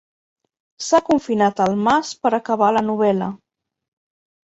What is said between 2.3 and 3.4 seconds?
acabar la novel·la.